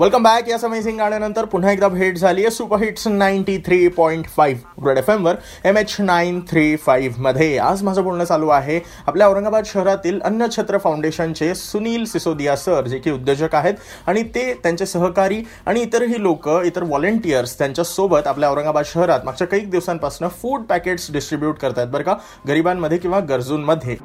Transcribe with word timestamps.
Welcome 0.00 0.22
back 0.22 0.48
याच 0.48 0.64
amazing 0.64 0.98
गाण्यानंतर 0.98 1.44
पुन्हा 1.44 1.70
एकदा 1.70 1.88
भेट 1.88 2.18
झाली 2.18 2.42
आहे 2.42 2.50
super 2.50 2.78
hits 2.78 3.06
ninety 3.08 3.56
three 3.58 3.88
point 3.88 4.26
five 4.36 4.86
red 4.88 4.98
F 4.98 5.08
एमवर 5.10 5.34
M 5.64 5.78
H 5.78 5.96
nine 6.00 6.40
three 6.50 6.76
फाईव्हमध्ये 6.76 7.56
आज 7.58 7.82
माझं 7.82 8.04
बोलणं 8.04 8.24
चालू 8.24 8.48
आहे 8.48 8.78
आपल्या 9.06 9.28
औरंगाबाद 9.28 9.64
शहरातील 9.64 10.20
अन्नछत्र 10.20 10.78
फाउंडेशनचे 10.78 11.54
सुनील 11.54 12.04
सिसोदिया 12.04 12.56
सर 12.56 12.86
जे 12.86 12.98
की 12.98 13.10
उद्योजक 13.10 13.54
आहेत 13.54 13.74
आणि 14.06 14.22
ते 14.22 14.52
त्यांचे 14.62 14.86
सहकारी 14.86 15.42
आणि 15.66 15.80
इतरही 15.80 16.22
लोक 16.22 16.48
इतर 16.64 16.82
व्हॉलेंटियर्स 16.82 17.58
त्यांच्यासोबत 17.58 18.26
आपल्या 18.26 18.50
औरंगाबाद 18.50 18.84
शहरात 18.84 19.24
मागच्या 19.24 19.46
काही 19.46 19.62
दिवसांपासून 19.62 20.28
फूड 20.42 20.62
पॅकेट्स 20.62 21.12
डिस्ट्रीब्यूट 21.12 21.64
आहेत 21.64 21.88
बरं 21.88 22.02
का 22.02 22.14
गरिबांमध्ये 22.48 22.98
किंवा 22.98 23.20
गरजूंमध्ये. 23.20 23.96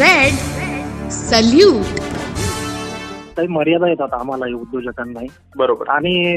रेड 0.00 1.10
सल्यूट 1.10 2.05
काही 3.36 3.48
मर्यादा 3.48 3.88
येतात 3.88 4.14
आम्हाला 4.14 4.56
उद्योजकांनाही 4.56 5.26
बरोबर. 5.56 5.88
आणि 5.88 6.36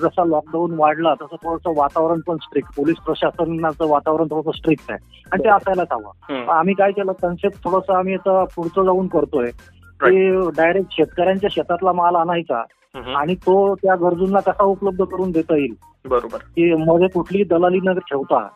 जसा 0.00 0.24
लॉकडाऊन 0.24 0.74
वाढला 0.74 1.14
तसं 1.14 1.36
थोडंसं 1.36 1.80
वातावरण 1.80 2.20
पण 2.20 2.36
स्ट्रिक्ट 2.36 2.76
पोलीस 2.76 2.96
प्रशासनाचं 2.96 3.88
वातावरण 3.88 4.26
थोडंसं 4.26 4.56
स्ट्रिक्ट 4.56 4.84
आहे. 4.90 5.28
आणि 5.32 5.44
ते 5.44 5.48
असायलाच 5.48 5.88
हवं. 5.92 6.46
आम्ही 6.46 6.74
काय 6.74 6.90
केलं 6.90 7.12
कन्सेप्ट 7.12 7.64
थोडंसं 7.64 7.98
आम्ही 7.98 8.14
आता 8.14 8.44
पुढचं 8.44 8.84
जाऊन 8.84 9.06
करतोय. 9.06 9.50
की 10.00 10.36
डायरेक्ट 10.56 10.92
शेतकऱ्यांच्या 10.92 11.50
शेतातला 11.52 11.92
माल 11.92 12.14
आणायचा. 12.16 12.62
आणि 12.96 13.34
तो 13.34 13.74
त्या 13.74 13.94
गरजूंना 13.94 14.40
कसा 14.40 14.64
उपलब्ध 14.64 15.04
करून 15.04 15.30
देता 15.30 15.56
येईल? 15.56 15.74
बरोबर. 16.08 16.36
की 16.36 16.74
मध्ये 16.74 17.08
कुठलीही 17.08 17.44
दलाली 17.44 17.78
न 17.84 17.92
ठेवता 17.92 18.48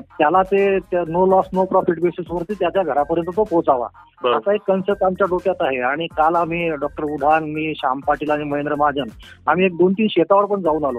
त्याला 0.00 0.42
ते 0.42 0.78
no 0.94 1.26
loss 1.26 1.44
no 1.52 1.64
profit 1.64 2.00
basis 2.00 2.26
वरती 2.30 2.54
त्याच्या 2.54 2.82
घरापर्यंत 2.82 3.36
तो 3.36 3.44
पोहोचावा. 3.44 3.86
असा 4.36 4.54
एक 4.54 4.60
कन्सेप्ट 4.66 5.04
आमच्या 5.04 5.26
डोक्यात 5.30 5.54
आहे. 5.60 5.80
आणि 5.80 6.06
काल 6.06 6.34
आम्ही 6.34 6.70
डॉक्टर 6.70 7.04
उधान 7.04 7.44
मी 7.44 7.72
श्याम 7.76 8.00
पाटील 8.00 8.30
आणि 8.30 8.44
महेंद्र 8.44 8.74
महाजन 8.74 9.04
आम्ही 9.46 9.66
एक 9.66 9.76
दोन 9.76 9.92
तीन 9.92 10.06
शेतावर 10.10 10.44
पण 10.44 10.60
जाऊन 10.60 10.84
आलो. 10.84 10.98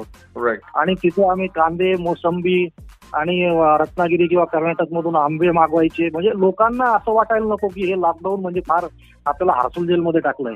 आणि 0.75 0.93
तिथे 0.93 1.29
आम्ही 1.29 1.47
कांदे 1.47 1.95
मोसंबी 1.95 2.67
आणि 3.13 3.57
रत्नागिरी 3.79 4.27
किंवा 4.27 4.45
कर्नाटक 4.45 4.93
मधून 4.93 5.15
आंबे 5.15 5.51
मागवायचे. 5.51 6.09
म्हणजे 6.13 6.29
लोकांना 6.35 6.85
असं 6.85 7.13
वाटायला 7.13 7.45
नको 7.45 7.67
की 7.67 7.85
हे 7.85 8.01
लॉकडाऊन 8.01 8.41
म्हणजे 8.41 8.61
फार 8.61 8.85
आपल्याला 9.25 9.61
हार्सूल 9.61 9.87
जेलमध्ये 9.87 10.21
टाकलंय. 10.21 10.53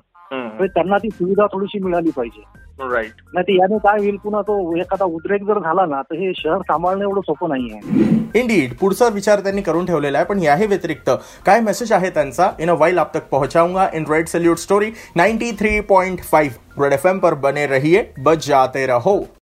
त्यांना 0.65 0.97
ती 0.97 1.09
सुविधा 1.09 1.45
थोडीशी 1.53 1.79
मिळाली 1.83 2.09
पाहिजे. 2.09 2.43
राईट 2.91 3.21
नाही 3.33 3.43
तर 3.43 3.51
याने 3.51 3.77
काय 3.77 3.99
होईल 3.99 4.15
पुन्हा 4.17 4.41
तो 4.41 4.75
एखादा 4.77 5.05
उद्रेक 5.05 5.43
जर 5.47 5.59
झाला 5.59 5.85
ना 5.85 6.01
तर 6.01 6.15
हे 6.15 6.31
शहर 6.37 6.61
सांभाळणं 6.61 7.01
एवढं 7.01 7.21
सोपं 7.21 7.49
नाहीये. 7.49 8.39
इंडीड 8.39 8.73
पुढचा 8.79 9.07
विचार 9.13 9.39
त्यांनी 9.39 9.61
करून 9.61 9.85
ठेवलेला 9.85 10.17
आहे 10.17 10.25
पण 10.25 10.39
याही 10.39 10.67
व्यतिरिक्त 10.67 11.09
काय 11.45 11.59
मेसेज 11.61 11.93
आहे 11.93 12.09
त्यांचा? 12.09 12.49
इन 12.59 12.69
अ 12.69 12.75
वाइल 12.79 12.97
आप 12.99 13.13
तक 13.15 13.27
पहुंचाऊंगा 13.31 13.87
in 13.93 14.05
red 14.09 14.27
salute 14.27 14.57
story 14.57 14.91
93.5 15.17 16.57
red 16.79 16.93
F 16.93 17.07
पर 17.23 17.33
बने 17.33 17.65
रहिए 17.67 18.03
बच 18.19 18.47
जाते 18.47 18.85
रहो. 18.87 19.19